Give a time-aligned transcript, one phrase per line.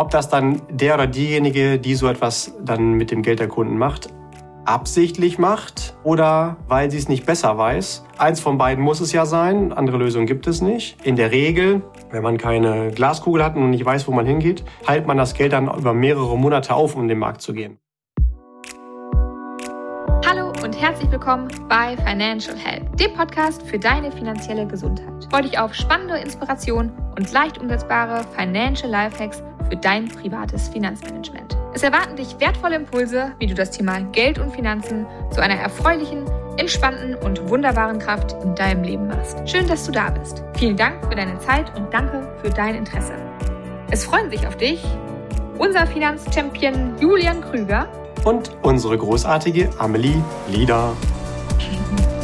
[0.00, 3.76] Ob das dann der oder diejenige, die so etwas dann mit dem Geld der Kunden
[3.76, 4.08] macht,
[4.64, 8.06] absichtlich macht oder weil sie es nicht besser weiß.
[8.16, 10.96] Eins von beiden muss es ja sein, andere Lösung gibt es nicht.
[11.04, 15.06] In der Regel, wenn man keine Glaskugel hat und nicht weiß, wo man hingeht, hält
[15.06, 17.76] man das Geld dann über mehrere Monate auf, um in den Markt zu gehen.
[20.26, 25.28] Hallo und herzlich willkommen bei Financial Help, dem Podcast für deine finanzielle Gesundheit.
[25.30, 31.56] Freue dich auf spannende Inspiration und leicht umsetzbare Financial Lifehacks für dein privates Finanzmanagement.
[31.72, 36.24] Es erwarten dich wertvolle Impulse, wie du das Thema Geld und Finanzen zu einer erfreulichen,
[36.56, 39.38] entspannten und wunderbaren Kraft in deinem Leben machst.
[39.48, 40.42] Schön, dass du da bist.
[40.58, 43.14] Vielen Dank für deine Zeit und danke für dein Interesse.
[43.90, 44.84] Es freuen sich auf dich
[45.58, 47.86] unser Finanzchampion Julian Krüger
[48.24, 50.96] und unsere großartige Amelie Lieder.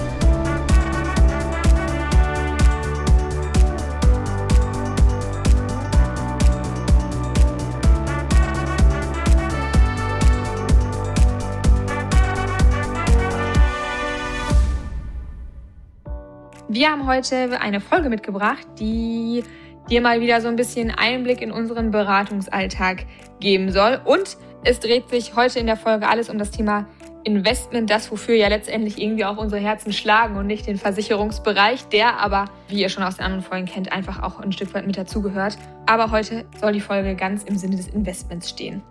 [16.77, 19.43] Wir haben heute eine Folge mitgebracht, die
[19.88, 23.07] dir mal wieder so ein bisschen Einblick in unseren Beratungsalltag
[23.41, 23.99] geben soll.
[24.05, 26.85] Und es dreht sich heute in der Folge alles um das Thema
[27.24, 32.21] Investment, das wofür ja letztendlich irgendwie auch unsere Herzen schlagen und nicht den Versicherungsbereich, der
[32.21, 34.99] aber, wie ihr schon aus den anderen Folgen kennt, einfach auch ein Stück weit mit
[34.99, 35.57] dazugehört.
[35.87, 38.83] Aber heute soll die Folge ganz im Sinne des Investments stehen.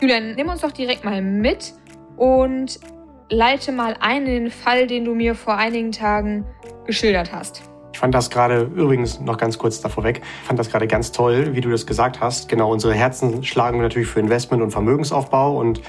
[0.00, 1.72] Julian, nimm uns doch direkt mal mit
[2.16, 2.78] und
[3.28, 6.46] leite mal ein in den Fall, den du mir vor einigen Tagen
[6.86, 7.62] geschildert hast.
[7.92, 11.54] Ich fand das gerade, übrigens noch ganz kurz davor weg, fand das gerade ganz toll,
[11.54, 12.48] wie du das gesagt hast.
[12.48, 15.80] Genau, unsere Herzen schlagen natürlich für Investment und Vermögensaufbau und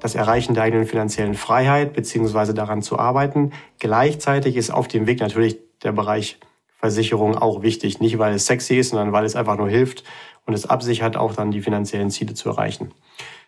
[0.00, 3.52] das Erreichen der eigenen finanziellen Freiheit, beziehungsweise daran zu arbeiten.
[3.78, 6.38] Gleichzeitig ist auf dem Weg natürlich der Bereich
[6.80, 8.00] Versicherung auch wichtig.
[8.00, 10.02] Nicht, weil es sexy ist, sondern weil es einfach nur hilft
[10.46, 12.92] und es absichert, auch dann die finanziellen Ziele zu erreichen.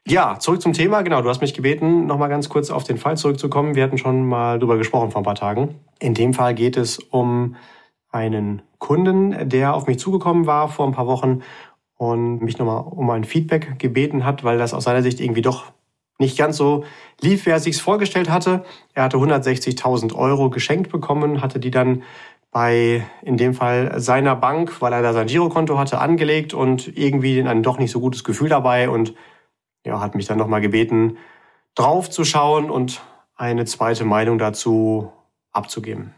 [0.07, 1.03] Ja, zurück zum Thema.
[1.03, 3.77] Genau, du hast mich gebeten, nochmal ganz kurz auf den Fall zurückzukommen.
[3.77, 5.77] Wir hatten schon mal drüber gesprochen vor ein paar Tagen.
[6.01, 7.55] In dem Fall geht es um
[8.11, 11.43] einen Kunden, der auf mich zugekommen war vor ein paar Wochen
[11.97, 15.67] und mich nochmal um ein Feedback gebeten hat, weil das aus seiner Sicht irgendwie doch
[16.19, 16.85] nicht ganz so
[17.21, 18.65] lief, wie er sich vorgestellt hatte.
[18.95, 22.03] Er hatte 160.000 Euro geschenkt bekommen, hatte die dann
[22.51, 27.41] bei, in dem Fall, seiner Bank, weil er da sein Girokonto hatte, angelegt und irgendwie
[27.41, 29.15] ein doch nicht so gutes Gefühl dabei und
[29.85, 31.19] ja, hat mich dann nochmal gebeten,
[31.75, 33.01] draufzuschauen und
[33.37, 35.13] eine zweite Meinung dazu
[35.53, 36.15] abzugeben.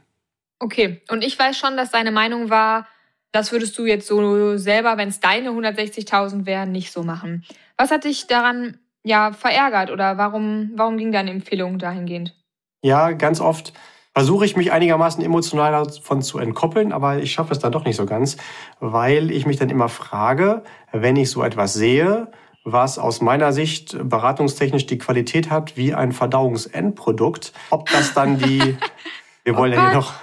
[0.58, 2.86] Okay, und ich weiß schon, dass deine Meinung war,
[3.32, 7.44] das würdest du jetzt so selber, wenn es deine 160.000 wären, nicht so machen.
[7.76, 12.34] Was hat dich daran ja verärgert oder warum, warum ging deine Empfehlung dahingehend?
[12.82, 13.72] Ja, ganz oft
[14.12, 17.96] versuche ich mich einigermaßen emotional davon zu entkoppeln, aber ich schaffe es dann doch nicht
[17.96, 18.36] so ganz,
[18.78, 22.31] weil ich mich dann immer frage, wenn ich so etwas sehe,
[22.64, 27.52] was aus meiner Sicht beratungstechnisch die Qualität hat wie ein Verdauungsendprodukt.
[27.70, 28.76] Ob das dann die,
[29.44, 30.14] wir wollen oh ja hier noch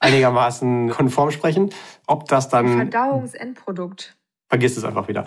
[0.00, 1.70] einigermaßen konform sprechen,
[2.06, 2.76] ob das dann...
[2.76, 4.16] Verdauungsendprodukt.
[4.48, 5.24] Vergiss es einfach wieder.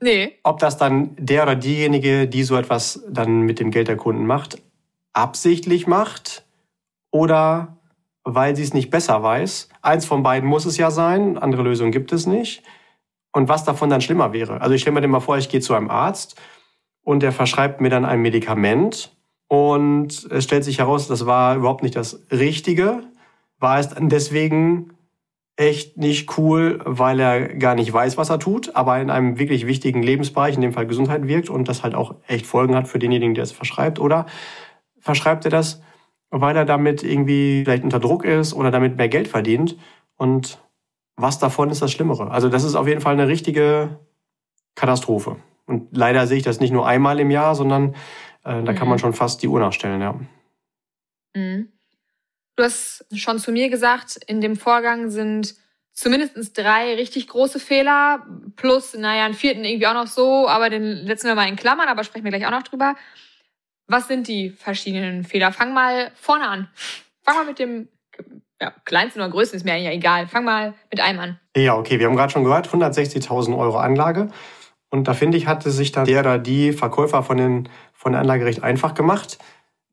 [0.00, 0.38] Nee.
[0.42, 4.26] Ob das dann der oder diejenige, die so etwas dann mit dem Geld der Kunden
[4.26, 4.62] macht,
[5.12, 6.44] absichtlich macht
[7.10, 7.76] oder
[8.24, 9.68] weil sie es nicht besser weiß.
[9.82, 12.62] Eins von beiden muss es ja sein, andere Lösung gibt es nicht
[13.32, 14.60] und was davon dann schlimmer wäre.
[14.60, 16.40] Also ich stelle mir den mal vor, ich gehe zu einem Arzt
[17.02, 19.16] und der verschreibt mir dann ein Medikament
[19.48, 23.02] und es stellt sich heraus, das war überhaupt nicht das Richtige.
[23.58, 24.92] War es dann deswegen
[25.56, 29.66] echt nicht cool, weil er gar nicht weiß, was er tut, aber in einem wirklich
[29.66, 33.00] wichtigen Lebensbereich, in dem Fall Gesundheit wirkt und das halt auch echt Folgen hat für
[33.00, 33.98] denjenigen, der es verschreibt.
[33.98, 34.26] Oder
[35.00, 35.82] verschreibt er das,
[36.30, 39.76] weil er damit irgendwie vielleicht unter Druck ist oder damit mehr Geld verdient
[40.16, 40.60] und
[41.18, 42.30] was davon ist das Schlimmere?
[42.30, 43.98] Also das ist auf jeden Fall eine richtige
[44.74, 45.36] Katastrophe.
[45.66, 47.94] Und leider sehe ich das nicht nur einmal im Jahr, sondern
[48.44, 48.74] äh, da mhm.
[48.74, 49.00] kann man mhm.
[49.00, 50.18] schon fast die Uhr nachstellen, ja.
[51.34, 51.72] Mhm.
[52.56, 55.54] Du hast schon zu mir gesagt, in dem Vorgang sind
[55.92, 58.24] zumindest drei richtig große Fehler,
[58.56, 61.88] plus, naja, einen vierten irgendwie auch noch so, aber den setzen wir mal in Klammern,
[61.88, 62.94] aber sprechen wir gleich auch noch drüber.
[63.88, 65.52] Was sind die verschiedenen Fehler?
[65.52, 66.68] Fang mal vorne an.
[67.22, 67.88] Fang mal mit dem
[68.60, 70.26] ja, kleinsten oder größten ist mir eigentlich egal.
[70.26, 71.40] Fang mal mit einem an.
[71.56, 74.28] Ja, okay, wir haben gerade schon gehört, 160.000 Euro Anlage.
[74.90, 78.20] Und da finde ich, hatte sich dann der oder die Verkäufer von, den, von der
[78.20, 79.38] Anlage recht einfach gemacht.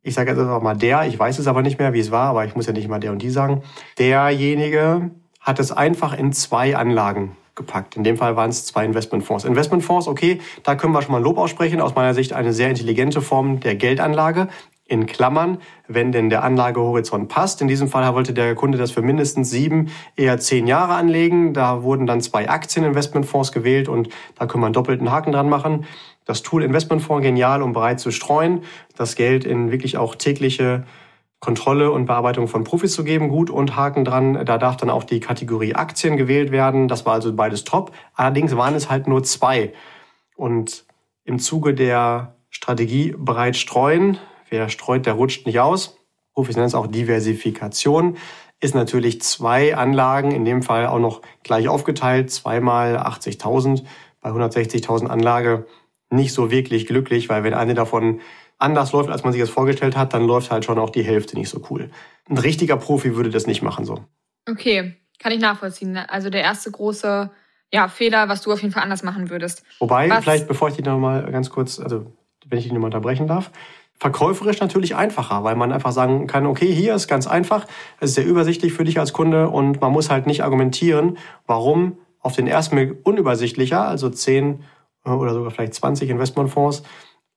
[0.02, 2.30] Ich sage jetzt einfach mal der, ich weiß es aber nicht mehr, wie es war,
[2.30, 3.64] aber ich muss ja nicht mal der und die sagen.
[3.98, 7.96] Derjenige hat es einfach in zwei Anlagen gepackt.
[7.96, 9.46] In dem Fall waren es zwei Investmentfonds.
[9.46, 11.82] Investmentfonds, okay, da können wir schon mal Lob aussprechen.
[11.82, 14.50] Aus meiner Sicht eine sehr intelligente Form der Geldanlage.
[14.88, 17.62] In Klammern, wenn denn der Anlagehorizont passt.
[17.62, 21.54] In diesem Fall wollte der Kunde das für mindestens sieben, eher zehn Jahre anlegen.
[21.54, 25.86] Da wurden dann zwei Aktieninvestmentfonds gewählt und da können wir einen doppelten Haken dran machen.
[26.26, 28.62] Das Tool Investmentfonds genial, um bereit zu streuen,
[28.96, 30.86] das Geld in wirklich auch tägliche
[31.40, 34.46] Kontrolle und Bearbeitung von Profis zu geben, gut und Haken dran.
[34.46, 36.88] Da darf dann auch die Kategorie Aktien gewählt werden.
[36.88, 37.92] Das war also beides top.
[38.14, 39.74] Allerdings waren es halt nur zwei.
[40.36, 40.86] Und
[41.24, 44.18] im Zuge der Strategie bereit streuen
[44.56, 45.98] Wer streut, der rutscht nicht aus.
[46.34, 48.16] Profis nennen es auch Diversifikation.
[48.62, 53.84] Ist natürlich zwei Anlagen, in dem Fall auch noch gleich aufgeteilt, zweimal 80.000
[54.22, 55.68] bei 160.000 Anlage.
[56.10, 58.22] Nicht so wirklich glücklich, weil wenn eine davon
[58.58, 61.38] anders läuft, als man sich das vorgestellt hat, dann läuft halt schon auch die Hälfte
[61.38, 61.92] nicht so cool.
[62.30, 64.06] Ein richtiger Profi würde das nicht machen so.
[64.50, 65.98] Okay, kann ich nachvollziehen.
[65.98, 67.30] Also der erste große
[67.74, 69.66] ja, Fehler, was du auf jeden Fall anders machen würdest.
[69.80, 70.24] Wobei, was?
[70.24, 72.06] vielleicht bevor ich dich nochmal ganz kurz, also
[72.46, 73.52] wenn ich dich nochmal unterbrechen darf,
[73.98, 77.66] verkäuferisch natürlich einfacher, weil man einfach sagen kann, okay, hier ist ganz einfach,
[78.00, 81.98] es ist sehr übersichtlich für dich als Kunde und man muss halt nicht argumentieren, warum
[82.20, 84.64] auf den ersten Blick unübersichtlicher, also 10
[85.06, 86.84] äh, oder sogar vielleicht 20 Investmentfonds,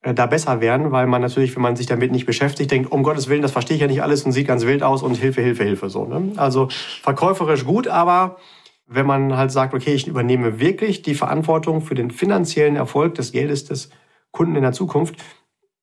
[0.03, 3.03] äh, da besser werden, weil man natürlich, wenn man sich damit nicht beschäftigt, denkt, um
[3.03, 5.43] Gottes Willen, das verstehe ich ja nicht alles und sieht ganz wild aus und Hilfe,
[5.43, 5.91] Hilfe, Hilfe.
[5.91, 6.33] So, ne?
[6.37, 6.69] Also
[7.03, 8.39] verkäuferisch gut, aber
[8.87, 13.33] wenn man halt sagt, okay, ich übernehme wirklich die Verantwortung für den finanziellen Erfolg des
[13.33, 13.91] Geldes des
[14.31, 15.17] Kunden in der Zukunft,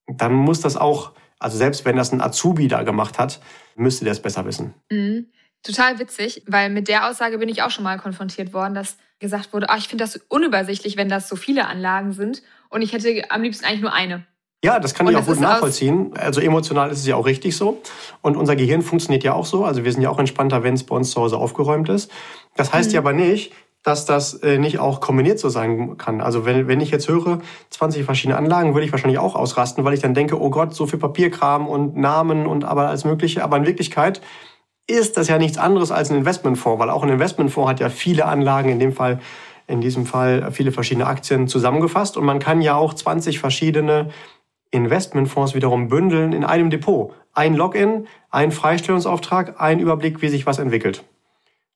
[0.08, 3.40] dann muss das auch, also selbst wenn das ein Azubi da gemacht hat,
[3.76, 4.74] müsste der es besser wissen.
[4.92, 5.28] Mhm.
[5.64, 9.54] Total witzig, weil mit der Aussage bin ich auch schon mal konfrontiert worden, dass gesagt
[9.54, 13.32] wurde, ah, ich finde das unübersichtlich, wenn das so viele Anlagen sind und ich hätte
[13.32, 14.26] am liebsten eigentlich nur eine.
[14.64, 16.18] Ja, das kann und ich auch gut nachvollziehen.
[16.18, 17.82] Also emotional ist es ja auch richtig so.
[18.22, 19.64] Und unser Gehirn funktioniert ja auch so.
[19.64, 22.10] Also wir sind ja auch entspannter, wenn es bei uns zu Hause aufgeräumt ist.
[22.56, 22.94] Das heißt mhm.
[22.96, 23.54] ja aber nicht,
[23.86, 26.20] dass das äh, nicht auch kombiniert so sein kann.
[26.20, 27.38] Also wenn, wenn ich jetzt höre,
[27.70, 30.88] 20 verschiedene Anlagen, würde ich wahrscheinlich auch ausrasten, weil ich dann denke, oh Gott, so
[30.88, 33.44] viel Papierkram und Namen und aber alles Mögliche.
[33.44, 34.22] Aber in Wirklichkeit
[34.88, 38.26] ist das ja nichts anderes als ein Investmentfonds, weil auch ein Investmentfonds hat ja viele
[38.26, 39.20] Anlagen, in dem Fall,
[39.68, 42.18] in diesem Fall viele verschiedene Aktien zusammengefasst.
[42.18, 44.10] Und man kann ja auch 20 verschiedene
[44.72, 47.14] Investmentfonds wiederum bündeln in einem Depot.
[47.34, 51.04] Ein Login, ein Freistellungsauftrag, ein Überblick, wie sich was entwickelt.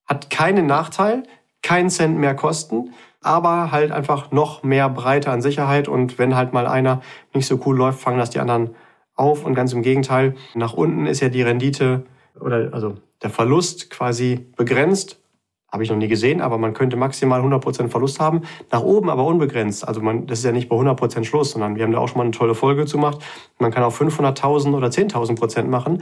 [0.07, 1.21] Hat keinen Nachteil,
[1.61, 5.88] keinen Cent mehr kosten, aber halt einfach noch mehr Breite an Sicherheit.
[5.88, 7.01] Und wenn halt mal einer
[7.33, 8.75] nicht so cool läuft, fangen das die anderen
[9.15, 9.45] auf.
[9.45, 12.06] Und ganz im Gegenteil, nach unten ist ja die Rendite
[12.39, 15.17] oder also der Verlust quasi begrenzt.
[15.71, 18.41] Habe ich noch nie gesehen, aber man könnte maximal 100% Verlust haben.
[18.71, 19.88] Nach oben aber unbegrenzt.
[19.88, 22.17] Also man, das ist ja nicht bei 100% Schluss, sondern wir haben da auch schon
[22.17, 23.19] mal eine tolle Folge zu gemacht.
[23.59, 26.01] Man kann auch 500.000 oder 10.000 Prozent machen.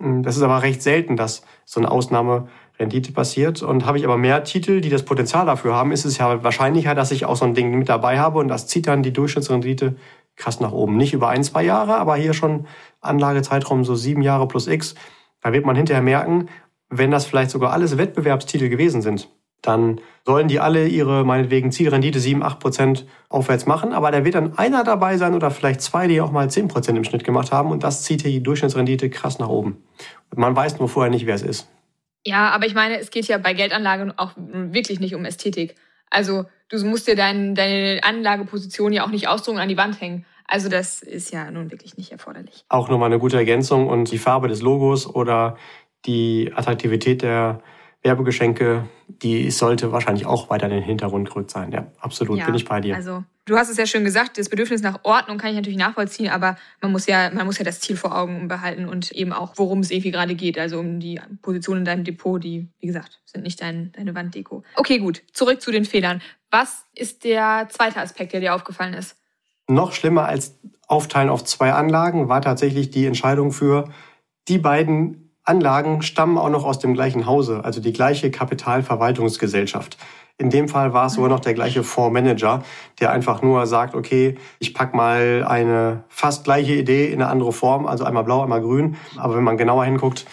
[0.00, 2.48] Das ist aber recht selten, dass so eine Ausnahme
[2.78, 3.62] Rendite passiert.
[3.62, 6.94] Und habe ich aber mehr Titel, die das Potenzial dafür haben, ist es ja wahrscheinlicher,
[6.94, 9.96] dass ich auch so ein Ding mit dabei habe und das zieht dann die Durchschnittsrendite
[10.36, 10.96] krass nach oben.
[10.96, 12.66] Nicht über ein, zwei Jahre, aber hier schon
[13.00, 14.94] Anlagezeitraum so sieben Jahre plus X.
[15.40, 16.48] Da wird man hinterher merken,
[16.88, 19.28] wenn das vielleicht sogar alles Wettbewerbstitel gewesen sind,
[19.62, 23.92] dann sollen die alle ihre meinetwegen Zielrendite 7, 8 Prozent aufwärts machen.
[23.92, 26.98] Aber da wird dann einer dabei sein oder vielleicht zwei, die auch mal 10 Prozent
[26.98, 27.70] im Schnitt gemacht haben.
[27.70, 29.82] Und das zieht hier die Durchschnittsrendite krass nach oben.
[30.34, 31.68] Man weiß nur vorher nicht, wer es ist.
[32.26, 35.74] Ja, aber ich meine, es geht ja bei Geldanlagen auch wirklich nicht um Ästhetik.
[36.10, 40.24] Also du musst dir dein, deine Anlageposition ja auch nicht ausdrucken an die Wand hängen.
[40.46, 42.64] Also das ist ja nun wirklich nicht erforderlich.
[42.68, 45.56] Auch nochmal eine gute Ergänzung und die Farbe des Logos oder
[46.06, 47.62] die Attraktivität der
[48.04, 51.72] Werbegeschenke, die sollte wahrscheinlich auch weiter in den Hintergrund gerückt sein.
[51.72, 52.94] Ja, absolut, ja, bin ich bei dir.
[52.94, 56.28] Also, du hast es ja schön gesagt, das Bedürfnis nach Ordnung kann ich natürlich nachvollziehen,
[56.28, 59.54] aber man muss ja, man muss ja das Ziel vor Augen behalten und eben auch,
[59.56, 60.58] worum es irgendwie gerade geht.
[60.58, 64.62] Also um die Position in deinem Depot, die, wie gesagt, sind nicht dein, deine Wanddeko.
[64.76, 65.22] Okay, gut.
[65.32, 66.20] Zurück zu den Fehlern.
[66.50, 69.16] Was ist der zweite Aspekt, der dir aufgefallen ist?
[69.66, 70.58] Noch schlimmer als
[70.88, 73.88] Aufteilen auf zwei Anlagen war tatsächlich die Entscheidung für
[74.46, 79.98] die beiden Anlagen stammen auch noch aus dem gleichen Hause, also die gleiche Kapitalverwaltungsgesellschaft.
[80.36, 82.64] In dem Fall war es sogar noch der gleiche Fondsmanager,
[82.98, 87.52] der einfach nur sagt, okay, ich pack mal eine fast gleiche Idee in eine andere
[87.52, 88.96] Form, also einmal blau, einmal grün.
[89.16, 90.26] Aber wenn man genauer hinguckt,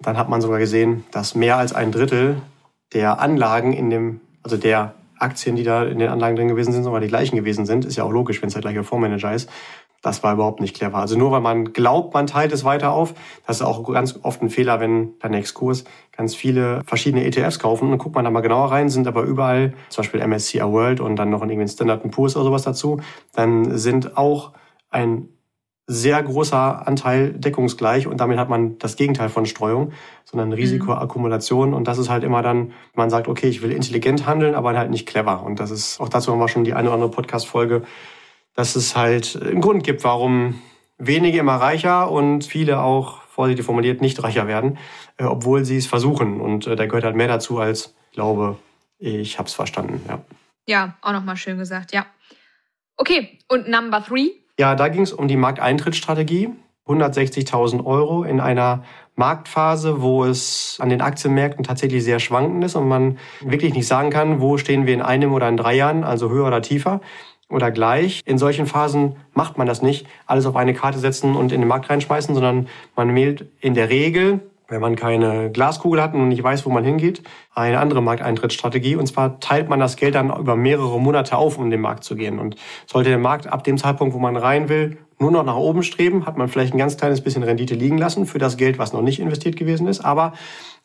[0.00, 2.42] dann hat man sogar gesehen, dass mehr als ein Drittel
[2.92, 6.82] der Anlagen in dem, also der Aktien, die da in den Anlagen drin gewesen sind,
[6.84, 7.84] sogar die gleichen gewesen sind.
[7.84, 9.48] Ist ja auch logisch, wenn es der gleiche Fondsmanager ist.
[10.06, 10.98] Das war überhaupt nicht clever.
[10.98, 13.12] Also nur weil man glaubt, man teilt es weiter auf,
[13.44, 15.82] das ist auch ganz oft ein Fehler, wenn dein Exkurs
[16.16, 17.90] ganz viele verschiedene ETFs kaufen.
[17.90, 21.16] Und guckt man da mal genauer rein, sind aber überall, zum Beispiel MSCI World und
[21.16, 23.00] dann noch irgendwie ein Standard Poor's oder sowas dazu,
[23.34, 24.52] dann sind auch
[24.90, 25.28] ein
[25.88, 29.90] sehr großer Anteil deckungsgleich und damit hat man das Gegenteil von Streuung,
[30.24, 31.74] sondern Risikoakkumulation.
[31.74, 34.90] Und das ist halt immer dann, man sagt, okay, ich will intelligent handeln, aber halt
[34.90, 35.42] nicht clever.
[35.42, 37.82] Und das ist, auch dazu haben wir schon die eine oder andere Podcast-Folge
[38.56, 40.60] dass es halt einen Grund gibt, warum
[40.98, 44.78] wenige immer reicher und viele auch, vorsichtig formuliert, nicht reicher werden,
[45.18, 46.40] äh, obwohl sie es versuchen.
[46.40, 48.56] Und äh, da gehört halt mehr dazu als Glaube.
[48.98, 50.22] Ich habe es verstanden, ja.
[50.68, 52.06] Ja, auch nochmal schön gesagt, ja.
[52.96, 54.30] Okay, und Number Three?
[54.58, 56.48] Ja, da ging es um die Markteintrittsstrategie.
[56.86, 58.84] 160.000 Euro in einer
[59.16, 64.10] Marktphase, wo es an den Aktienmärkten tatsächlich sehr schwankend ist und man wirklich nicht sagen
[64.10, 67.00] kann, wo stehen wir in einem oder in drei Jahren, also höher oder tiefer
[67.48, 68.22] oder gleich.
[68.24, 71.68] In solchen Phasen macht man das nicht, alles auf eine Karte setzen und in den
[71.68, 76.42] Markt reinschmeißen, sondern man wählt in der Regel wenn man keine Glaskugel hat und nicht
[76.42, 77.22] weiß, wo man hingeht,
[77.54, 78.96] eine andere Markteintrittsstrategie.
[78.96, 82.04] Und zwar teilt man das Geld dann über mehrere Monate auf, um in den Markt
[82.04, 82.38] zu gehen.
[82.38, 85.82] Und sollte der Markt ab dem Zeitpunkt, wo man rein will, nur noch nach oben
[85.82, 88.92] streben, hat man vielleicht ein ganz kleines bisschen Rendite liegen lassen für das Geld, was
[88.92, 90.04] noch nicht investiert gewesen ist.
[90.04, 90.32] Aber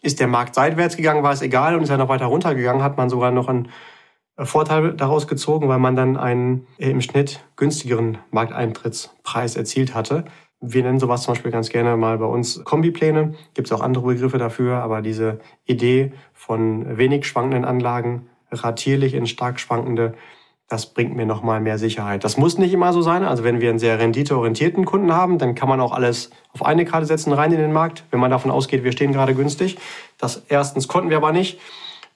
[0.02, 2.98] ist der Markt seitwärts gegangen, war es egal und ist er noch weiter runtergegangen, hat
[2.98, 3.70] man sogar noch einen
[4.46, 10.26] Vorteil daraus gezogen, weil man dann einen äh, im Schnitt günstigeren Markteintrittspreis erzielt hatte.
[10.60, 13.34] Wir nennen sowas zum Beispiel ganz gerne mal bei uns Kombipläne.
[13.56, 19.26] Gibt es auch andere Begriffe dafür, aber diese Idee von wenig schwankenden Anlagen ratierlich in
[19.26, 20.14] stark schwankende,
[20.68, 22.24] das bringt mir nochmal mehr Sicherheit.
[22.24, 23.26] Das muss nicht immer so sein.
[23.26, 26.86] Also wenn wir einen sehr renditeorientierten Kunden haben, dann kann man auch alles auf eine
[26.86, 29.78] Karte setzen, rein in den Markt, wenn man davon ausgeht, wir stehen gerade günstig.
[30.18, 31.60] Das erstens konnten wir aber nicht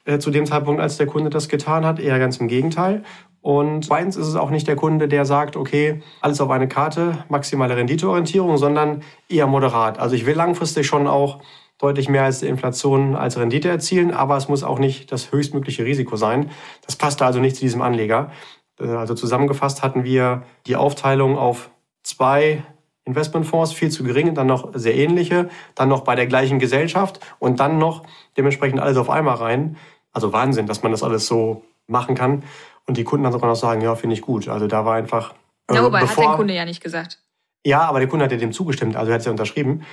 [0.06, 3.04] äh, zu dem Zeitpunkt, als der Kunde das getan hat, eher ganz im Gegenteil.
[3.42, 7.26] Und zweitens ist es auch nicht der Kunde, der sagt, okay, alles auf eine Karte,
[7.30, 10.00] maximale Renditeorientierung, sondern eher moderat.
[10.00, 11.40] Also ich will langfristig schon auch
[11.78, 16.16] deutlich mehr als Inflation als Rendite erzielen, aber es muss auch nicht das höchstmögliche Risiko
[16.16, 16.50] sein.
[16.86, 18.32] Das passt also nicht zu diesem Anleger.
[18.80, 21.70] Äh, also zusammengefasst hatten wir die Aufteilung auf
[22.04, 22.64] zwei
[23.06, 27.60] Investmentfonds, viel zu gering, dann noch sehr ähnliche, dann noch bei der gleichen Gesellschaft und
[27.60, 28.04] dann noch
[28.36, 29.78] dementsprechend alles auf einmal rein.
[30.16, 32.44] Also Wahnsinn, dass man das alles so machen kann.
[32.88, 34.48] Und die Kunden dann sogar noch sagen, ja, finde ich gut.
[34.48, 35.34] Also da war einfach.
[35.70, 37.20] Äh, ja, wobei, bevor, hat der Kunde ja nicht gesagt.
[37.64, 39.84] Ja, aber der Kunde hat ja dem zugestimmt, also er hat es ja unterschrieben.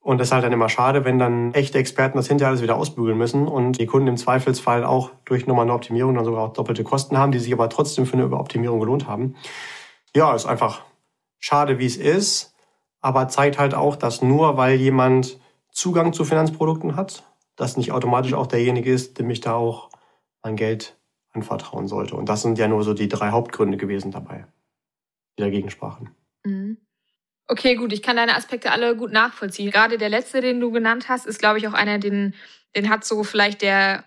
[0.00, 2.76] Und das ist halt dann immer schade, wenn dann echte Experten das hinterher alles wieder
[2.76, 6.52] ausbügeln müssen und die Kunden im Zweifelsfall auch durch nochmal eine Optimierung dann sogar auch
[6.52, 9.34] doppelte Kosten haben, die sich aber trotzdem für eine Überoptimierung gelohnt haben.
[10.14, 10.82] Ja, ist einfach
[11.38, 12.54] schade, wie es ist,
[13.00, 15.38] aber zeigt halt auch, dass nur weil jemand
[15.70, 17.24] Zugang zu Finanzprodukten hat,
[17.56, 19.90] das nicht automatisch auch derjenige ist, dem ich da auch
[20.42, 20.96] mein Geld
[21.32, 22.16] anvertrauen sollte.
[22.16, 24.46] Und das sind ja nur so die drei Hauptgründe gewesen dabei,
[25.38, 26.14] die dagegen sprachen.
[26.44, 26.78] Mhm.
[27.46, 29.70] Okay, gut, ich kann deine Aspekte alle gut nachvollziehen.
[29.70, 32.34] Gerade der letzte, den du genannt hast, ist, glaube ich, auch einer, den,
[32.74, 34.04] den hat so vielleicht der,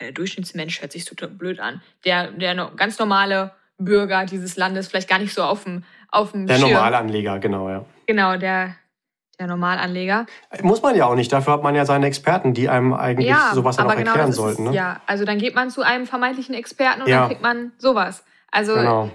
[0.00, 5.08] der Durchschnittsmensch, hört sich so blöd an, der, der ganz normale Bürger dieses Landes vielleicht
[5.08, 6.72] gar nicht so auf dem, auf dem Der Schirm.
[6.72, 7.84] Normalanleger, genau, ja.
[8.06, 8.74] Genau, der,
[9.38, 10.26] der Normalanleger.
[10.62, 11.32] Muss man ja auch nicht.
[11.32, 14.32] Dafür hat man ja seine Experten, die einem eigentlich ja, sowas dann auch genau erklären
[14.32, 14.64] sollten.
[14.64, 14.72] Ne?
[14.72, 17.20] Ja, also dann geht man zu einem vermeintlichen Experten und ja.
[17.20, 18.24] dann kriegt man sowas.
[18.50, 19.10] Also, genau.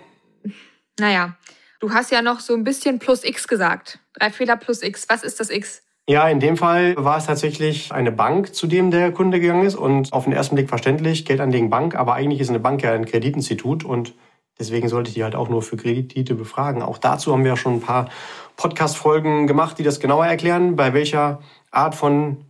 [1.00, 1.34] naja,
[1.80, 4.00] du hast ja noch so ein bisschen plus X gesagt.
[4.14, 5.08] Drei Fehler plus X.
[5.10, 5.84] Was ist das X?
[6.08, 9.76] Ja, in dem Fall war es tatsächlich eine Bank, zu dem der Kunde gegangen ist
[9.76, 13.06] und auf den ersten Blick verständlich, Geldanlegen Bank, aber eigentlich ist eine Bank ja ein
[13.06, 14.14] Kreditinstitut und
[14.60, 16.82] deswegen sollte ich die halt auch nur für Kredite befragen.
[16.82, 18.10] Auch dazu haben wir schon ein paar
[18.56, 21.40] Podcast-Folgen gemacht, die das genauer erklären, bei welcher
[21.72, 22.46] Art von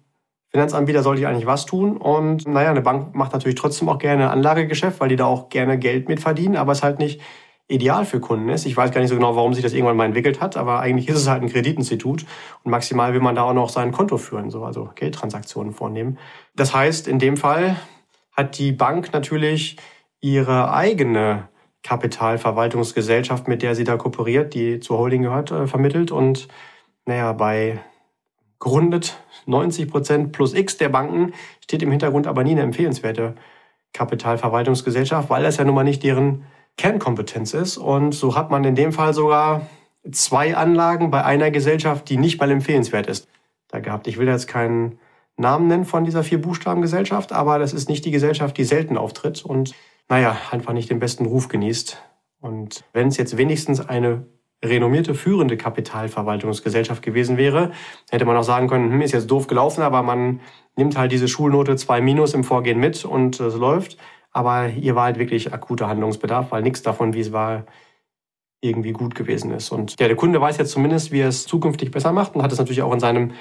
[0.50, 1.98] Finanzanbieter sollte ich eigentlich was tun.
[1.98, 5.80] Und naja, eine Bank macht natürlich trotzdem auch gerne Anlagegeschäft, weil die da auch gerne
[5.80, 7.22] Geld mit verdienen, aber es halt nicht
[7.68, 8.66] ideal für Kunden ist.
[8.66, 11.08] Ich weiß gar nicht so genau, warum sich das irgendwann mal entwickelt hat, aber eigentlich
[11.08, 12.26] ist es halt ein Kreditinstitut
[12.64, 16.20] und maximal will man da auch noch sein Konto führen, so also Geldtransaktionen vornehmen.
[16.56, 17.78] Das heißt, in dem Fall
[18.32, 19.78] hat die Bank natürlich
[20.20, 21.50] ihre eigene
[21.84, 26.12] Kapitalverwaltungsgesellschaft, mit der sie da kooperiert, die zur Holding gehört, äh, vermittelt.
[26.12, 26.48] Und
[27.06, 27.80] naja, bei
[28.60, 33.36] gerundet 90 Prozent plus X der Banken steht im Hintergrund aber nie eine empfehlenswerte
[33.92, 36.46] Kapitalverwaltungsgesellschaft, weil das ja nun mal nicht deren
[36.78, 37.78] Kernkompetenz ist.
[37.78, 39.68] Und so hat man in dem Fall sogar
[40.12, 43.28] zwei Anlagen bei einer Gesellschaft, die nicht mal empfehlenswert ist,
[43.68, 44.08] da gehabt.
[44.08, 45.00] Ich will jetzt keinen
[45.36, 48.98] Namen nennen von dieser vier Buchstaben Gesellschaft, aber das ist nicht die Gesellschaft, die selten
[48.98, 49.44] auftritt.
[49.44, 49.74] Und
[50.10, 52.02] naja, einfach nicht den besten Ruf genießt.
[52.40, 54.28] Und wenn es jetzt wenigstens eine
[54.64, 57.72] renommierte führende Kapitalverwaltungsgesellschaft gewesen wäre,
[58.10, 60.40] hätte man auch sagen können, hm, ist jetzt doof gelaufen, aber man
[60.76, 63.98] nimmt halt diese Schulnote 2 minus im Vorgehen mit und es läuft.
[64.32, 67.66] Aber hier war halt wirklich akuter Handlungsbedarf, weil nichts davon, wie es war,
[68.62, 69.72] irgendwie gut gewesen ist.
[69.72, 72.52] Und ja, der Kunde weiß jetzt zumindest, wie er es zukünftig besser macht und hat
[72.52, 73.34] es natürlich auch in seinem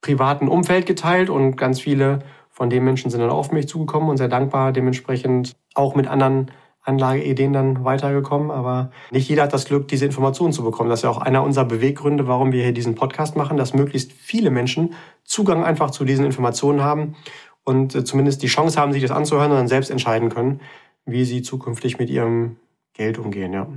[0.00, 2.20] privaten Umfeld geteilt und ganz viele
[2.58, 6.50] von den Menschen sind dann auf mich zugekommen und sehr dankbar dementsprechend auch mit anderen
[6.82, 8.50] Anlageideen dann weitergekommen.
[8.50, 10.90] Aber nicht jeder hat das Glück, diese Informationen zu bekommen.
[10.90, 14.10] Das ist ja auch einer unserer Beweggründe, warum wir hier diesen Podcast machen, dass möglichst
[14.10, 17.14] viele Menschen Zugang einfach zu diesen Informationen haben
[17.62, 20.60] und äh, zumindest die Chance haben, sich das anzuhören und dann selbst entscheiden können,
[21.06, 22.56] wie sie zukünftig mit ihrem
[22.92, 23.52] Geld umgehen.
[23.52, 23.68] Ja.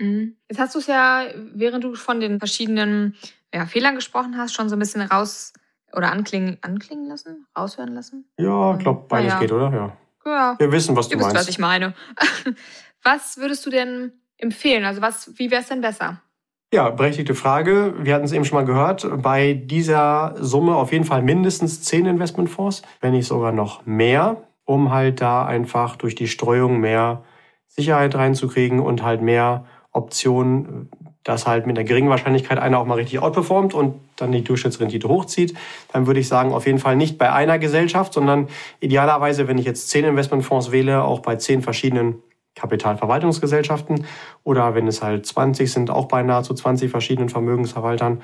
[0.00, 0.34] Mhm.
[0.50, 1.22] Jetzt hast du es ja,
[1.54, 3.14] während du von den verschiedenen
[3.54, 5.52] ja, Fehlern gesprochen hast, schon so ein bisschen raus
[5.92, 8.26] oder anklingen, anklingen lassen, raushören lassen.
[8.38, 9.38] Ja, ich glaube, beides ja.
[9.38, 9.72] geht, oder?
[9.72, 9.96] Ja.
[10.30, 10.56] ja.
[10.58, 11.34] Wir wissen, was du, du meinst.
[11.34, 11.94] Wisst, was ich meine.
[13.02, 14.84] was würdest du denn empfehlen?
[14.84, 16.20] Also was, wie wäre es denn besser?
[16.72, 17.94] Ja, berechtigte Frage.
[17.98, 19.06] Wir hatten es eben schon mal gehört.
[19.22, 24.92] Bei dieser Summe auf jeden Fall mindestens zehn Investmentfonds, wenn nicht sogar noch mehr, um
[24.92, 27.24] halt da einfach durch die Streuung mehr
[27.68, 30.90] Sicherheit reinzukriegen und halt mehr Optionen,
[31.28, 35.08] dass halt mit einer geringen Wahrscheinlichkeit einer auch mal richtig outperformt und dann die Durchschnittsrendite
[35.08, 35.54] hochzieht,
[35.92, 38.48] dann würde ich sagen, auf jeden Fall nicht bei einer Gesellschaft, sondern
[38.80, 42.22] idealerweise, wenn ich jetzt zehn Investmentfonds wähle, auch bei zehn verschiedenen
[42.54, 44.06] Kapitalverwaltungsgesellschaften
[44.42, 48.22] oder wenn es halt 20 sind, auch bei nahezu 20 verschiedenen Vermögensverwaltern.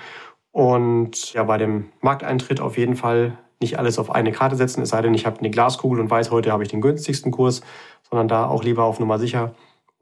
[0.51, 4.89] Und ja, bei dem Markteintritt auf jeden Fall nicht alles auf eine Karte setzen, es
[4.89, 7.61] sei denn, ich habe eine Glaskugel und weiß, heute habe ich den günstigsten Kurs,
[8.09, 9.55] sondern da auch lieber auf Nummer sicher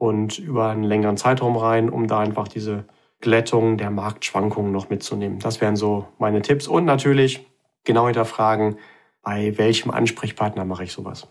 [0.03, 2.83] und über einen längeren Zeitraum rein, um da einfach diese
[3.21, 5.39] Glättung der Marktschwankungen noch mitzunehmen.
[5.39, 6.67] Das wären so meine Tipps.
[6.67, 7.47] Und natürlich
[7.85, 8.77] genau hinterfragen,
[9.21, 11.29] bei welchem Ansprechpartner mache ich sowas.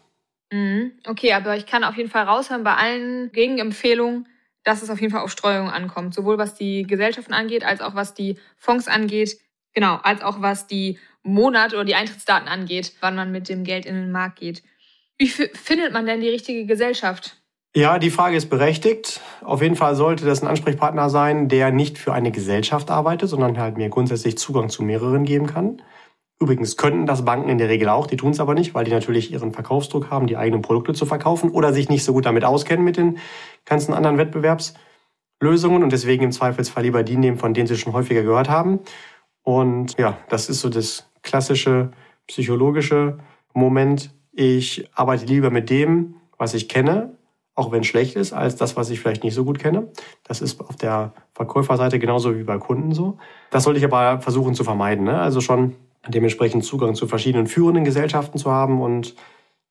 [0.50, 0.92] Mhm.
[1.06, 4.26] Okay, aber ich kann auf jeden Fall raushören bei allen Gegenempfehlungen,
[4.64, 6.14] dass es auf jeden Fall auf Streuung ankommt.
[6.14, 9.36] Sowohl was die Gesellschaften angeht, als auch was die Fonds angeht.
[9.74, 13.84] Genau, als auch was die Monat- oder die Eintrittsdaten angeht, wann man mit dem Geld
[13.84, 14.62] in den Markt geht.
[15.18, 17.41] Wie findet man denn die richtige Gesellschaft?
[17.74, 19.22] Ja, die Frage ist berechtigt.
[19.42, 23.58] Auf jeden Fall sollte das ein Ansprechpartner sein, der nicht für eine Gesellschaft arbeitet, sondern
[23.58, 25.80] halt mir grundsätzlich Zugang zu mehreren geben kann.
[26.38, 28.90] Übrigens könnten das Banken in der Regel auch, die tun es aber nicht, weil die
[28.90, 32.44] natürlich ihren Verkaufsdruck haben, die eigenen Produkte zu verkaufen oder sich nicht so gut damit
[32.44, 33.16] auskennen mit den
[33.64, 38.22] ganzen anderen Wettbewerbslösungen und deswegen im Zweifelsfall lieber die nehmen, von denen sie schon häufiger
[38.22, 38.80] gehört haben.
[39.44, 41.92] Und ja, das ist so das klassische
[42.26, 43.18] psychologische
[43.54, 44.10] Moment.
[44.32, 47.16] Ich arbeite lieber mit dem, was ich kenne,
[47.54, 49.88] auch wenn schlecht ist, als das, was ich vielleicht nicht so gut kenne.
[50.24, 53.18] Das ist auf der Verkäuferseite genauso wie bei Kunden so.
[53.50, 55.04] Das sollte ich aber versuchen zu vermeiden.
[55.04, 55.20] Ne?
[55.20, 55.74] Also schon
[56.08, 58.80] dementsprechend Zugang zu verschiedenen führenden Gesellschaften zu haben.
[58.80, 59.14] Und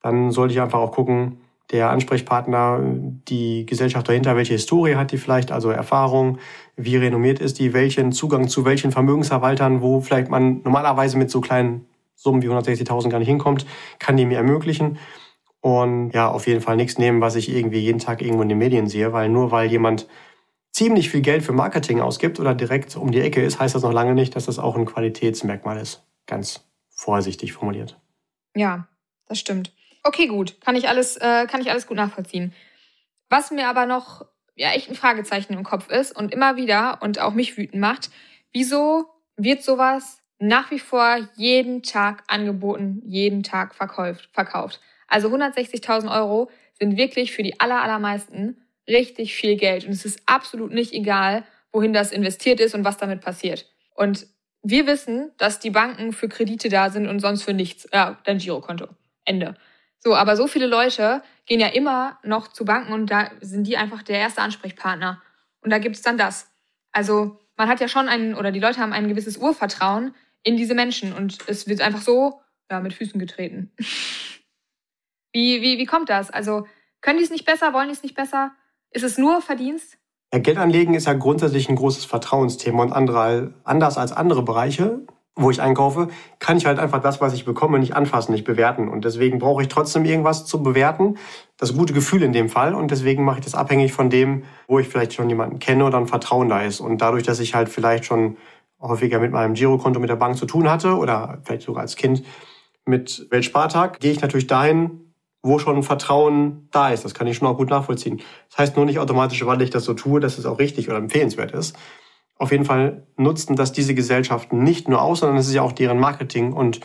[0.02, 2.82] dann sollte ich einfach auch gucken, der Ansprechpartner,
[3.28, 6.38] die Gesellschaft dahinter, welche Historie hat die vielleicht, also Erfahrung,
[6.76, 11.40] wie renommiert ist die, welchen Zugang zu welchen Vermögensverwaltern, wo vielleicht man normalerweise mit so
[11.40, 13.66] kleinen Summen wie 160.000 gar nicht hinkommt,
[14.00, 15.00] kann die mir ermöglichen.
[15.62, 18.58] Und ja, auf jeden Fall nichts nehmen, was ich irgendwie jeden Tag irgendwo in den
[18.58, 20.08] Medien sehe, weil nur weil jemand
[20.72, 23.94] ziemlich viel Geld für Marketing ausgibt oder direkt um die Ecke ist, heißt das noch
[23.94, 28.00] lange nicht, dass das auch ein Qualitätsmerkmal ist ganz vorsichtig formuliert.
[28.56, 28.88] Ja,
[29.28, 29.74] das stimmt.
[30.04, 30.60] Okay, gut.
[30.62, 32.54] Kann ich alles, äh, kann ich alles gut nachvollziehen.
[33.30, 37.20] Was mir aber noch ja echt ein Fragezeichen im Kopf ist und immer wieder und
[37.20, 38.10] auch mich wütend macht,
[38.52, 39.06] wieso
[39.38, 44.30] wird sowas nach wie vor jeden Tag angeboten, jeden Tag verkauft?
[44.34, 44.80] verkauft?
[45.12, 50.22] Also 160.000 Euro sind wirklich für die aller, allermeisten richtig viel Geld und es ist
[50.26, 51.44] absolut nicht egal,
[51.74, 53.68] wohin das investiert ist und was damit passiert.
[53.94, 54.26] Und
[54.64, 57.90] wir wissen, dass die Banken für Kredite da sind und sonst für nichts.
[57.92, 58.88] Ja, dein Girokonto.
[59.26, 59.56] Ende.
[60.00, 63.76] So, aber so viele Leute gehen ja immer noch zu Banken und da sind die
[63.76, 65.22] einfach der erste Ansprechpartner.
[65.62, 66.50] Und da gibt's dann das.
[66.94, 70.74] Also man hat ja schon einen, oder die Leute haben ein gewisses Urvertrauen in diese
[70.74, 72.40] Menschen und es wird einfach so
[72.72, 73.72] ja, mit Füßen getreten.
[75.34, 76.30] wie, wie, wie kommt das?
[76.32, 76.66] Also
[77.02, 78.52] können die es nicht besser, wollen die es nicht besser?
[78.92, 79.98] Ist es nur Verdienst?
[80.34, 85.02] Ja, Geldanlegen ist ja grundsätzlich ein großes Vertrauensthema und andere, anders als andere Bereiche,
[85.36, 88.90] wo ich einkaufe, kann ich halt einfach das, was ich bekomme, nicht anfassen, nicht bewerten.
[88.90, 91.18] Und deswegen brauche ich trotzdem irgendwas zu bewerten.
[91.58, 92.76] Das gute Gefühl in dem Fall.
[92.76, 95.98] Und deswegen mache ich das abhängig von dem, wo ich vielleicht schon jemanden kenne oder
[95.98, 96.82] ein Vertrauen da ist.
[96.82, 98.38] Und dadurch, dass ich halt vielleicht schon
[98.80, 102.24] häufiger mit meinem Girokonto mit der Bank zu tun hatte oder vielleicht sogar als Kind
[102.86, 105.11] mit Weltspartag, gehe ich natürlich dahin,
[105.44, 107.04] wo schon Vertrauen da ist.
[107.04, 108.22] Das kann ich schon auch gut nachvollziehen.
[108.50, 110.98] Das heißt nur nicht automatisch, weil ich das so tue, dass es auch richtig oder
[110.98, 111.76] empfehlenswert ist.
[112.38, 115.72] Auf jeden Fall nutzen das diese Gesellschaften nicht nur aus, sondern es ist ja auch
[115.72, 116.80] deren Marketing- und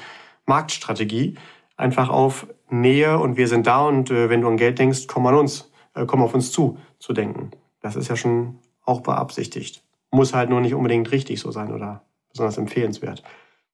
[0.47, 1.37] Marktstrategie.
[1.77, 5.27] Einfach auf Nähe und wir sind da und äh, wenn du an Geld denkst, komm
[5.27, 7.51] an uns, äh, komm auf uns zu, zu denken.
[7.81, 9.83] Das ist ja schon auch beabsichtigt.
[10.11, 13.23] Muss halt nur nicht unbedingt richtig so sein oder besonders empfehlenswert.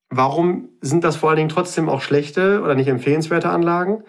[0.08, 4.04] Warum sind das vor allen Dingen trotzdem auch schlechte oder nicht empfehlenswerte Anlagen?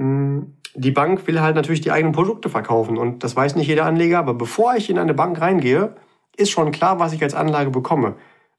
[0.00, 3.84] Hm, die Bank will halt natürlich die eigenen Produkte verkaufen und das weiß nicht jeder
[3.84, 5.94] Anleger, aber bevor ich in eine Bank reingehe,
[6.36, 8.14] ist schon klar, was ich als Anlage bekomme.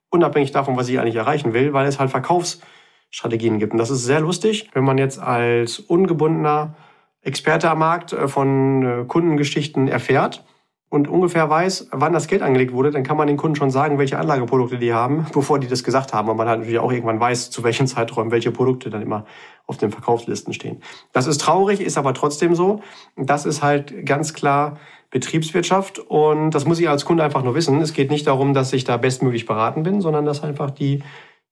[0.08, 3.72] Unabhängig davon, was ich eigentlich erreichen will, weil es halt Verkaufsstrategien gibt.
[3.72, 6.76] Und das ist sehr lustig, wenn man jetzt als ungebundener
[7.22, 10.44] Experte am Markt äh, von äh, Kundengeschichten erfährt
[10.92, 13.96] und ungefähr weiß, wann das Geld angelegt wurde, dann kann man den Kunden schon sagen,
[13.96, 16.28] welche Anlageprodukte die haben, bevor die das gesagt haben.
[16.28, 19.24] Und man halt natürlich auch irgendwann weiß, zu welchen Zeiträumen welche Produkte dann immer
[19.66, 20.82] auf den Verkaufslisten stehen.
[21.14, 22.82] Das ist traurig, ist aber trotzdem so.
[23.16, 24.76] Das ist halt ganz klar
[25.08, 27.80] Betriebswirtschaft und das muss ich als Kunde einfach nur wissen.
[27.80, 31.02] Es geht nicht darum, dass ich da bestmöglich beraten bin, sondern dass einfach die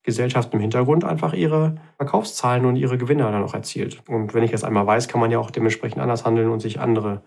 [0.02, 4.02] Gesellschaft im Hintergrund einfach ihre Verkaufszahlen und ihre Gewinne dann auch erzielt.
[4.06, 6.78] Und wenn ich das einmal weiß, kann man ja auch dementsprechend anders handeln und sich
[6.78, 7.22] andere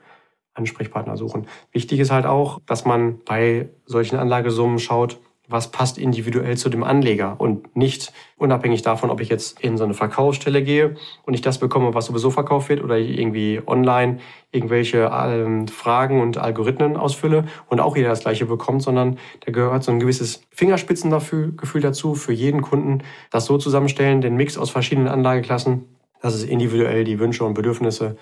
[0.54, 1.48] Ansprechpartner suchen.
[1.72, 6.84] Wichtig ist halt auch, dass man bei solchen Anlagesummen schaut, was passt individuell zu dem
[6.84, 11.42] Anleger und nicht unabhängig davon, ob ich jetzt in so eine Verkaufsstelle gehe und ich
[11.42, 14.20] das bekomme, was sowieso verkauft wird oder irgendwie online
[14.52, 19.84] irgendwelche ähm, Fragen und Algorithmen ausfülle und auch jeder das gleiche bekommt, sondern da gehört
[19.84, 25.10] so ein gewisses Fingerspitzengefühl dazu für jeden Kunden, das so zusammenstellen, den Mix aus verschiedenen
[25.10, 25.84] Anlageklassen,
[26.22, 28.16] dass es individuell die Wünsche und Bedürfnisse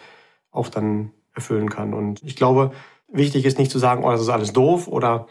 [0.49, 1.93] auch dann erfüllen kann.
[1.93, 2.71] Und ich glaube,
[3.07, 5.27] wichtig ist nicht zu sagen, oh, das ist alles doof oder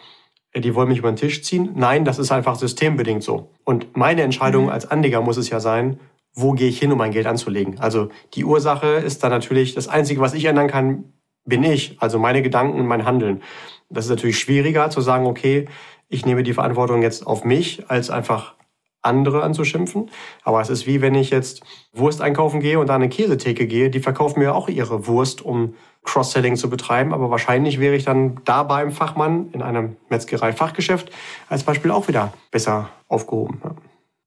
[0.55, 1.71] die wollen mich über den Tisch ziehen.
[1.77, 3.53] Nein, das ist einfach systembedingt so.
[3.65, 4.71] Und meine Entscheidung mhm.
[4.71, 6.01] als Anleger muss es ja sein,
[6.35, 7.79] wo gehe ich hin, um mein Geld anzulegen.
[7.79, 11.13] Also die Ursache ist dann natürlich, das Einzige, was ich ändern kann,
[11.45, 11.97] bin ich.
[12.01, 13.43] Also meine Gedanken und mein Handeln.
[13.89, 15.67] Das ist natürlich schwieriger zu sagen, okay,
[16.09, 18.55] ich nehme die Verantwortung jetzt auf mich, als einfach
[19.03, 20.11] andere anzuschimpfen.
[20.43, 23.91] Aber es ist wie wenn ich jetzt Wurst einkaufen gehe und da eine Käsetheke gehe,
[23.91, 27.13] die verkaufen mir auch ihre Wurst, um Cross-Selling zu betreiben.
[27.13, 31.11] Aber wahrscheinlich wäre ich dann da beim Fachmann in einem Metzgerei-Fachgeschäft
[31.49, 33.61] als Beispiel auch wieder besser aufgehoben.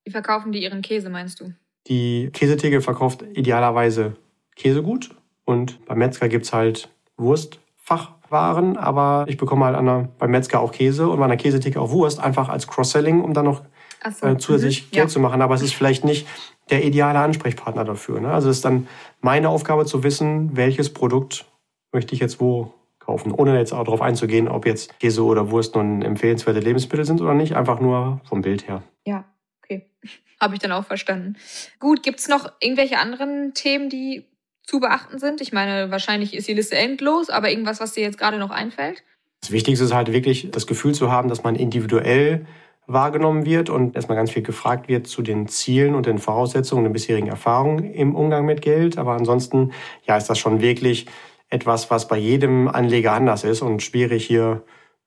[0.04, 1.54] Wie verkaufen die ihren Käse, meinst du?
[1.88, 4.16] Die Käsetheke verkauft idealerweise
[4.56, 10.60] Käsegut und beim Metzger gibt's halt Wurstfachwaren, aber ich bekomme halt an der, beim Metzger
[10.60, 13.64] auch Käse und bei einer Käsetheke auch Wurst, einfach als Cross-Selling, um dann noch
[14.12, 14.28] so.
[14.28, 14.92] äh, zusätzlich mhm.
[14.92, 15.08] Geld ja.
[15.08, 15.42] zu machen.
[15.42, 16.28] Aber es ist vielleicht nicht
[16.70, 18.20] der ideale Ansprechpartner dafür.
[18.20, 18.32] Ne?
[18.32, 18.88] Also es ist dann
[19.22, 21.46] meine Aufgabe zu wissen, welches Produkt
[21.92, 25.76] möchte ich jetzt wo kaufen, ohne jetzt auch darauf einzugehen, ob jetzt Käse oder Wurst
[25.76, 28.82] nun empfehlenswerte Lebensmittel sind oder nicht, einfach nur vom Bild her.
[29.06, 29.26] Ja,
[29.62, 29.90] okay.
[30.40, 31.36] Habe ich dann auch verstanden.
[31.80, 34.26] Gut, gibt es noch irgendwelche anderen Themen, die
[34.64, 35.42] zu beachten sind?
[35.42, 39.04] Ich meine, wahrscheinlich ist die Liste endlos, aber irgendwas, was dir jetzt gerade noch einfällt?
[39.42, 42.46] Das Wichtigste ist halt wirklich das Gefühl zu haben, dass man individuell
[42.88, 46.94] wahrgenommen wird und erstmal ganz viel gefragt wird zu den Zielen und den Voraussetzungen, den
[46.94, 48.98] bisherigen Erfahrungen im Umgang mit Geld.
[48.98, 49.72] Aber ansonsten,
[50.06, 51.08] ja, ist das schon wirklich
[51.50, 54.64] etwas, was bei jedem Anleger anders ist und schwierig hier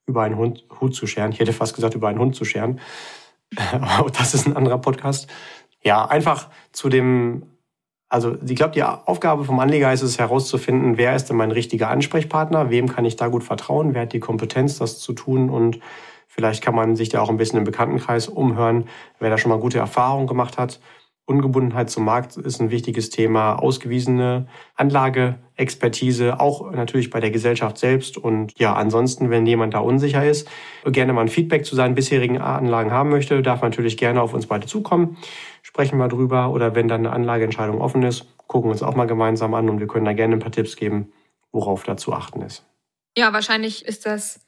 [0.07, 1.33] über einen Hund, Hut zu scheren.
[1.33, 2.81] Ich hätte fast gesagt, über einen Hund zu scheren.
[3.73, 5.29] Aber das ist ein anderer Podcast.
[5.83, 7.47] Ja, einfach zu dem,
[8.09, 11.91] also ich glaube, die Aufgabe vom Anleger ist es herauszufinden, wer ist denn mein richtiger
[11.91, 15.81] Ansprechpartner, wem kann ich da gut vertrauen, wer hat die Kompetenz, das zu tun und
[16.37, 18.85] vielleicht kann man sich da auch ein bisschen im Bekanntenkreis umhören,
[19.18, 20.79] wer da schon mal gute Erfahrungen gemacht hat
[21.29, 23.57] Ungebundenheit zum Markt ist ein wichtiges Thema.
[23.57, 24.46] Ausgewiesene
[24.77, 28.16] Anlageexpertise, auch natürlich bei der Gesellschaft selbst.
[28.16, 30.49] Und ja, ansonsten, wenn jemand da unsicher ist,
[30.85, 34.46] gerne mal ein Feedback zu seinen bisherigen Anlagen haben möchte, darf natürlich gerne auf uns
[34.46, 35.16] beide zukommen.
[35.62, 36.53] Sprechen wir drüber.
[36.53, 39.81] Oder wenn dann eine Anlageentscheidung offen ist, gucken wir uns auch mal gemeinsam an und
[39.81, 41.12] wir können da gerne ein paar Tipps geben,
[41.51, 42.64] worauf da zu achten ist.
[43.18, 44.46] Ja, wahrscheinlich ist das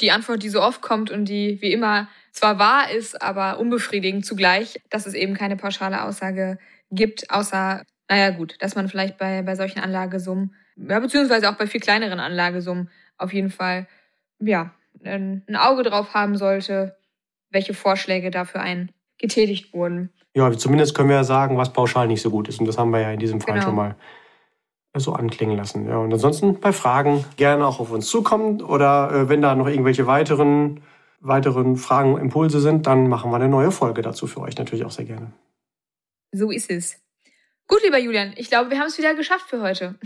[0.00, 4.24] die Antwort, die so oft kommt und die wie immer zwar wahr ist, aber unbefriedigend
[4.24, 6.58] zugleich, dass es eben keine pauschale Aussage
[6.90, 11.66] gibt, außer, naja gut, dass man vielleicht bei, bei solchen Anlagesummen, ja, beziehungsweise auch bei
[11.66, 13.86] viel kleineren Anlagesummen auf jeden Fall,
[14.38, 16.96] ja, ein, ein Auge drauf haben sollte,
[17.50, 20.10] welche Vorschläge dafür einen getätigt wurden.
[20.34, 22.60] Ja, zumindest können wir ja sagen, was pauschal nicht so gut ist.
[22.60, 23.66] Und das haben wir ja in diesem Fall genau.
[23.66, 23.96] schon mal
[24.96, 25.86] so anklingen lassen.
[25.86, 29.68] Ja, und ansonsten bei Fragen gerne auch auf uns zukommen oder äh, wenn da noch
[29.68, 30.80] irgendwelche weiteren
[31.20, 34.90] weiteren Fragen, Impulse sind, dann machen wir eine neue Folge dazu für euch natürlich auch
[34.90, 35.32] sehr gerne.
[36.32, 36.96] So ist es.
[37.68, 39.96] Gut, lieber Julian, ich glaube, wir haben es wieder geschafft für heute.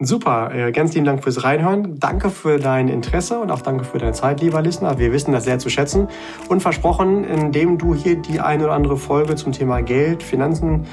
[0.00, 1.98] Super, äh, ganz lieben Dank fürs Reinhören.
[1.98, 4.98] Danke für dein Interesse und auch danke für deine Zeit, lieber Listener.
[4.98, 6.08] Wir wissen das sehr zu schätzen.
[6.48, 10.86] Und versprochen, indem du hier die eine oder andere Folge zum Thema Geld, Finanzen,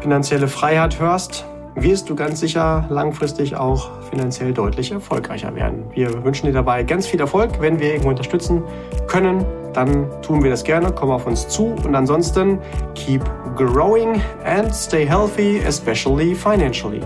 [0.00, 5.84] finanzielle Freiheit hörst, wirst du ganz sicher langfristig auch finanziell deutlich erfolgreicher werden.
[5.94, 7.60] Wir wünschen dir dabei ganz viel Erfolg.
[7.60, 8.62] Wenn wir irgendwo unterstützen
[9.06, 10.92] können, dann tun wir das gerne.
[10.92, 12.58] Komm auf uns zu und ansonsten
[12.94, 13.22] keep
[13.56, 17.00] growing and stay healthy, especially financially.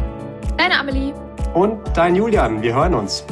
[0.57, 1.12] Deine Amelie.
[1.55, 2.62] Und dein Julian.
[2.62, 3.25] Wir hören uns.